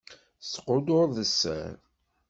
Tettqudur 0.41 1.07
d 1.15 1.19
sser. 1.33 1.73